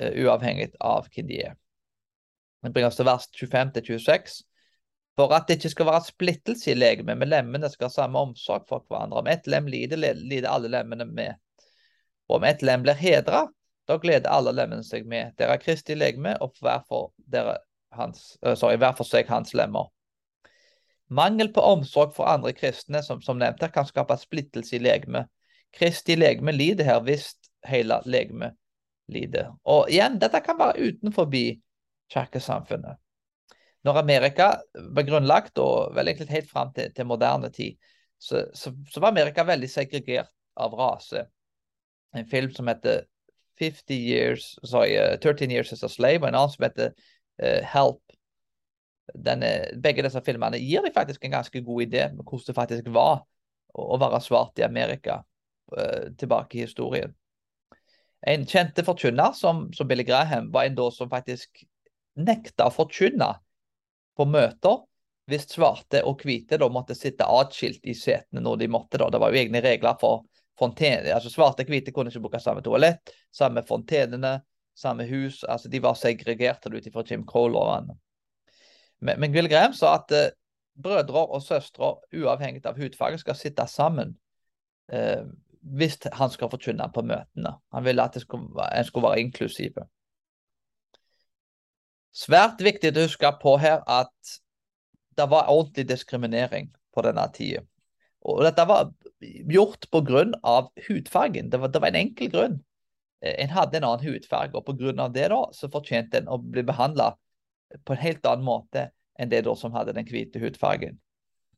[0.00, 1.56] uavhengig av hvem de er.
[2.66, 4.42] Det oss til vers 25-26.
[5.16, 8.66] For at det ikke skal være splittelse i legemet, men lemmene skal ha samme omsorg
[8.68, 9.22] for hverandre.
[9.22, 11.38] Om ett lem lider, lider alle lemmene med.
[12.28, 13.46] Og om ett lem blir hedra,
[13.88, 15.32] da gleder alle lemmene seg med.
[15.38, 19.88] Dere er Kristi legeme, og sorry, hver for seg hans lemmer.
[21.08, 25.30] Mangel på omsorg for andre kristne som, som nevnt her, kan skape splittelse i legemet.
[25.72, 28.52] Kristi legeme lider her hvis hele legemet
[29.12, 29.52] lider.
[29.64, 31.28] Og igjen, dette kan være utenfor
[32.12, 32.98] kirkesamfunnet.
[33.86, 34.48] Når Amerika
[34.94, 37.76] var grunnlagt, og vel egentlig helt fram til, til moderne tid,
[38.18, 41.26] så, så, så, var Amerika veldig segregert av rase.
[42.16, 43.04] En film som heter
[43.60, 46.92] 50 years, sorry, 13 Years as a Slave, og en annen som heter
[47.42, 48.02] uh, Help
[49.14, 49.50] denne,
[49.82, 53.20] begge disse filmene gir deg faktisk en ganske god idé med hvordan det faktisk var
[53.76, 55.20] å være svart i Amerika
[55.76, 57.14] uh, tilbake i historien.
[58.26, 61.64] En kjente forkynner som, som Billy Graham var en da som faktisk
[62.16, 63.34] nekta å forkynne
[64.16, 64.80] på møter
[65.26, 68.98] hvis svarte og hvite da måtte sitte atskilt i setene når de måtte.
[68.98, 69.10] da.
[69.10, 70.24] Det var jo egne regler for
[70.58, 71.12] fontene.
[71.12, 74.38] altså Svarte og hvite kunne ikke bruke samme toalett, samme fontenene,
[74.76, 75.42] samme hus.
[75.44, 77.98] altså De var segregerte ut ifra Jim Crow-lovene.
[79.00, 80.30] Men, men Will Graham sa at eh,
[80.82, 84.14] brødre og søstre, uavhengig av hudfarge, skal sitte sammen
[84.92, 85.26] eh,
[85.66, 87.56] hvis han skal forkynne på møtene.
[87.74, 89.86] Han ville at skulle, en skulle være inklusive.
[92.16, 94.36] Svært viktig å huske på her at
[95.16, 97.64] det var ordentlig diskriminering på denne tida.
[98.26, 98.88] Og dette var
[99.20, 100.24] gjort pga.
[100.88, 101.50] hudfargen.
[101.50, 102.56] Det var, det var en enkel grunn.
[103.22, 105.08] Eh, en hadde en annen hudfarge, og pga.
[105.08, 107.14] det da, så fortjente en å bli behandla
[107.84, 110.98] på en helt annen måte enn det da som hadde den hvite hudfargen.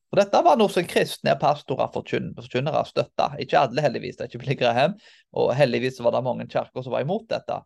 [0.08, 3.34] Og Dette var noe som kristne pastorer forkynnere støtta.
[3.42, 4.16] Ikke alle, heldigvis.
[4.16, 4.94] Det er ikke Billy Graham.
[5.36, 7.58] Og heldigvis var det mange kirker som var imot dette.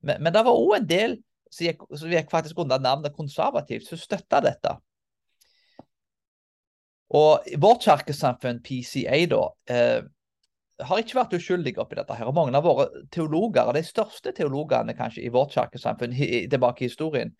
[0.00, 1.18] Men, men det var òg en del
[1.52, 4.72] som gikk, som gikk faktisk under navnet konservativt, som støtta dette.
[7.20, 10.00] Og vårt kirkesamfunn, PCA, da, eh,
[10.86, 12.14] har ikke vært uskyldige oppi dette.
[12.14, 12.28] her.
[12.30, 16.14] Og Mange av våre teologer, de største teologene kanskje i vårt kirkesamfunn
[16.48, 17.34] tilbake i historien,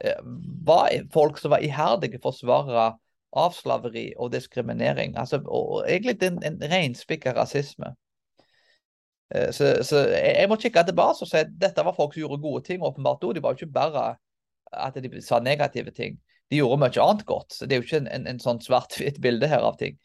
[0.00, 0.16] eh,
[0.64, 2.94] var folk som var iherdige forsvarere
[3.36, 5.16] av slaveri og diskriminering.
[5.18, 7.92] Altså, og egentlig en, en reinspikka rasisme.
[9.34, 12.42] Eh, så, så, jeg må kikke tilbake og si at dette var folk som gjorde
[12.42, 12.82] gode ting.
[12.82, 14.08] åpenbart De var jo ikke bare
[14.72, 16.18] at de sa negative ting.
[16.50, 17.52] De gjorde mye annet godt.
[17.52, 19.98] så Det er jo ikke en, en, en sånn svart-hvitt bilde her av ting.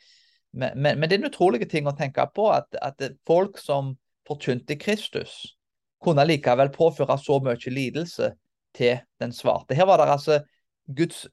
[0.51, 3.95] Men, men, men, det er en utrolig ting å tenke på at, at folk som
[4.27, 5.55] forkynte Kristus,
[6.03, 8.33] kunne likevel påføre så mye lidelse
[8.75, 9.75] til den svarte.
[9.75, 10.39] Her var det altså
[10.91, 11.25] Guds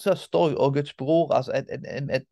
[0.00, 2.26] søster og Guds bror, altså et, et, et,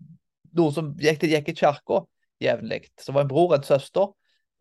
[0.55, 2.03] noe som gikk, gikk i kirka
[2.43, 2.89] jevnlig.
[3.01, 4.13] Så var en bror og en søster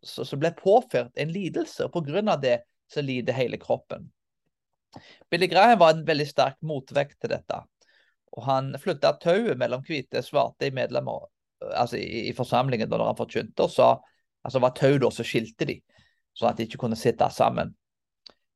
[0.04, 1.86] som ble påført en lidelse.
[1.86, 2.36] og Pga.
[2.36, 2.58] det
[2.92, 4.10] så lider hele kroppen.
[5.30, 7.60] Billy Graham var en veldig sterk motvekt til dette.
[8.34, 11.26] Og Han flytta tauet mellom hvite og svarte i medlemmer,
[11.72, 13.88] altså i, i forsamlingen da han forkynte, og sa
[14.44, 15.78] altså var tau da som skilte de,
[16.36, 17.72] sånn at de ikke kunne sitte sammen.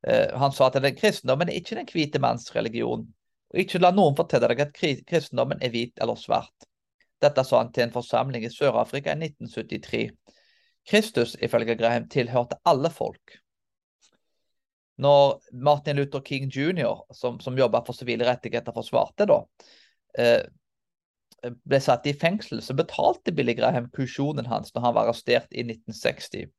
[0.05, 3.07] Uh, han sa at den kristendommen er ikke den hvite manns religion,
[3.49, 6.67] og ikke la noen fortelle deg at kristendommen er hvit eller svart.
[7.19, 10.03] Dette sa han til en forsamling i Sør-Afrika i 1973.
[10.89, 13.39] Kristus, ifølge Graham, tilhørte alle folk.
[14.99, 19.41] Når Martin Luther King jr., som, som jobba for sivile rettigheter forsvarte da,
[20.19, 20.45] eh,
[21.63, 25.63] ble satt i fengsel, så betalte Billy Graham kusjonen hans når han var arrestert i
[25.63, 26.49] 1960.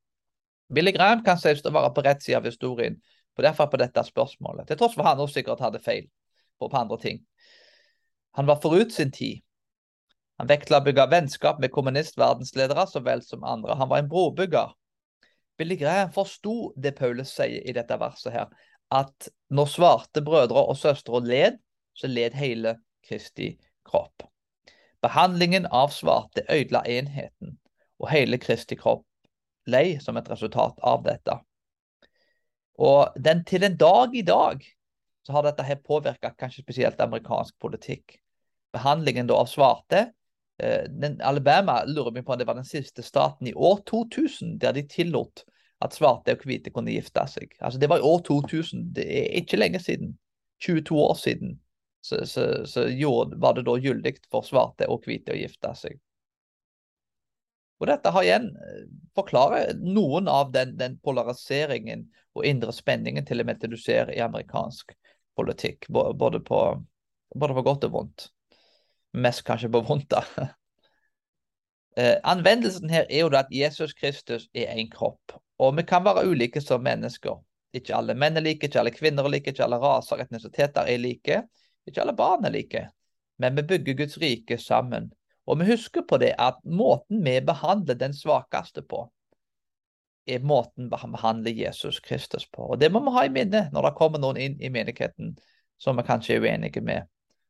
[0.73, 2.97] Billy Graham kan sies å være på rett side av historien,
[3.35, 6.09] for derfor på dette spørsmålet, til tross for han også sikkert hadde feil
[6.61, 7.23] på, på andre ting.
[8.37, 9.41] Han var forut sin tid.
[10.39, 13.75] Han vektla å bygge vennskap med kommunistverdensledere så vel som andre.
[13.77, 14.71] Han var en brobygger.
[15.59, 18.47] Billy Graham forsto det Paulus sier i dette verset her,
[18.91, 21.59] at når svarte brødre og søstre led,
[21.93, 23.51] så led hele Kristi
[23.85, 24.25] kropp.
[25.03, 27.57] Behandlingen av svarte ødela enheten,
[28.01, 29.05] og hele Kristi kropp
[29.69, 31.37] lei som et resultat av dette.
[32.81, 34.63] Og den, til en dag i dag
[35.31, 38.17] har dette her påvirka kanskje spesielt amerikansk politikk.
[38.73, 40.11] Behandlingen av svarte
[40.63, 44.57] eh, den, Alabama lurer meg på om det var den siste staten i år 2000
[44.61, 45.43] der de tillot
[45.81, 47.55] at svarte og hvite kunne gifte seg.
[47.59, 50.15] Altså Det var i år 2000, det er ikke lenge siden.
[50.61, 51.59] 22 år siden
[52.05, 55.97] så, så, så gjorde, var det da gyldig for svarte og hvite å gifte seg.
[57.81, 58.81] Og Dette har igjen eh,
[59.17, 62.05] forklarer noen av den, den polariseringen
[62.37, 64.93] og indre spenningen til og med du ser i amerikansk
[65.35, 66.61] politikk, både på,
[67.35, 68.27] både på godt og vondt.
[69.13, 70.25] Mest kanskje på vondt, da.
[71.99, 76.23] Eh, anvendelsen her er jo at Jesus Kristus er en kropp, og vi kan være
[76.23, 77.41] ulike som mennesker.
[77.75, 81.01] Ikke alle menn er like, ikke alle kvinner er like, ikke alle raser etnisiteter er
[81.03, 81.41] like,
[81.83, 82.85] ikke alle barn er like.
[83.43, 85.11] Men vi bygger Guds rike sammen.
[85.51, 89.03] Og vi husker på det at måten vi behandler den svakeste på,
[90.25, 92.61] er måten vi behandler Jesus Kristus på.
[92.73, 95.35] Og Det må vi ha i minne når det kommer noen inn i menigheten
[95.81, 97.07] som vi kanskje er uenige med,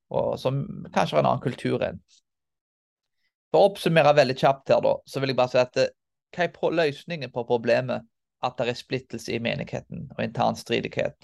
[0.10, 2.00] og som kanskje har en annen kultur enn.
[3.52, 5.92] For å oppsummere veldig kjapt her, da, så vil jeg bare si at eh,
[6.32, 8.08] hva er løsningen på problemet
[8.42, 11.18] at det er splittelse i menigheten og intern stridighet?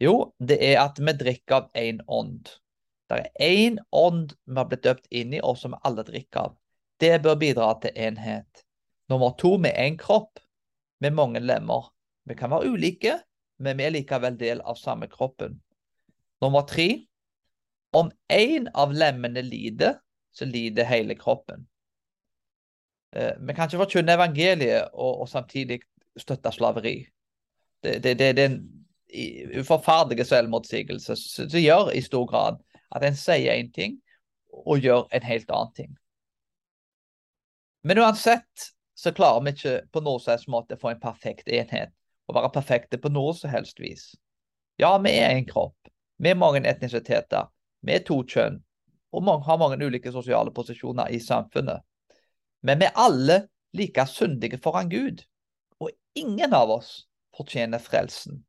[0.00, 2.48] Jo, det er at vi drikker av én ånd.
[3.10, 6.46] Det er én ånd vi har blitt døpt inn i, og som vi alle drikker
[6.46, 6.56] av.
[7.00, 8.64] Det bør bidra til enhet.
[9.12, 10.40] Nummer to, vi er en kropp
[11.00, 11.90] med mange lemmer.
[12.28, 13.16] Vi kan være ulike,
[13.58, 15.58] men vi er likevel del av samme kroppen.
[16.40, 16.88] Nummer tre,
[17.92, 19.98] om én av lemmene lider,
[20.32, 21.66] så lider hele kroppen.
[23.16, 25.80] Eh, vi kan ikke forkynne evangeliet og, og, samtidig
[26.16, 27.00] støtte slaveri.
[27.82, 32.60] Det, det, det, det er en uforferdelig selvmotsigelse som gjør i stor grad
[32.94, 33.98] at en sier én ting
[34.50, 35.96] og gjør en helt annen ting.
[37.82, 38.70] Men uansett
[39.00, 41.94] så klarer vi ikke på noen som helst måte å få en perfekt enhet
[42.28, 44.10] Å være perfekte på noe som helst vis.
[44.78, 45.88] Ja, vi er en kropp.
[46.22, 47.48] Vi er mange etnisiteter.
[47.82, 48.60] Vi er to kjønn.
[49.10, 51.82] Og mange, har mange ulike sosiale posisjoner i samfunnet.
[52.62, 53.38] Men vi er alle
[53.74, 55.24] like syndige foran Gud.
[55.80, 56.92] Og ingen av oss
[57.34, 58.44] fortjener frelsen.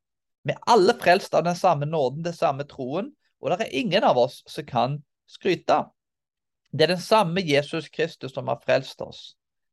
[0.45, 3.09] Vi er alle frelst av den samme nåden, den samme troen,
[3.41, 5.87] og det er ingen av oss som kan skryte.
[6.69, 9.31] Det er den samme Jesus Kristus som har frelst oss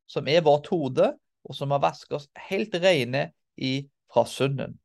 [0.08, 1.12] som er vårt hode,
[1.44, 3.28] og som har vasket oss helt rene
[4.12, 4.78] fra synden.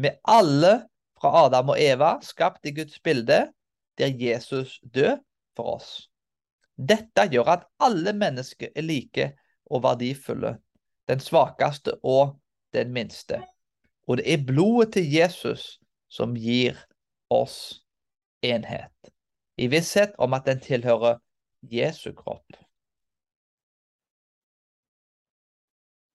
[0.00, 0.74] Vi alle
[1.20, 3.50] fra Adam og Eva skapt i Guds bilde,
[3.98, 5.20] der Jesus død
[5.56, 6.08] for oss.
[6.76, 9.26] Dette gjør at alle mennesker er like
[9.70, 10.56] og verdifulle,
[11.08, 12.38] den svakeste og
[12.72, 13.42] den minste.
[14.08, 15.76] Og det er blodet til Jesus
[16.08, 16.78] som gir
[17.30, 17.84] oss
[18.42, 19.12] enhet,
[19.60, 21.20] i visshet om at den tilhører
[21.62, 22.56] Jesu kropp.